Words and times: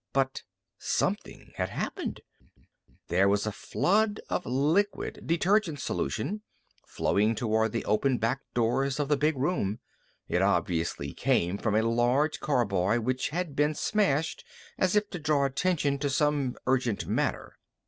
But 0.13 0.41
something 0.79 1.51
had 1.57 1.69
happened. 1.69 2.21
There 3.09 3.29
was 3.29 3.45
a 3.45 3.51
flood 3.51 4.19
of 4.29 4.47
liquid 4.47 5.21
detergent 5.27 5.79
solution 5.79 6.41
flowing 6.87 7.35
toward 7.35 7.71
the 7.71 7.85
open 7.85 8.17
back 8.17 8.39
doors 8.55 8.99
of 8.99 9.09
the 9.09 9.15
big 9.15 9.37
room. 9.37 9.77
It 10.27 10.41
obviously 10.41 11.13
came 11.13 11.59
from 11.59 11.75
a 11.75 11.83
large 11.83 12.39
carboy 12.39 12.97
which 12.99 13.29
had 13.29 13.55
been 13.55 13.75
smashed 13.75 14.43
as 14.75 14.95
if 14.95 15.07
to 15.11 15.19
draw 15.19 15.45
attention 15.45 15.99
to 15.99 16.09
some 16.09 16.57
urgent 16.65 17.05
matter. 17.05 17.59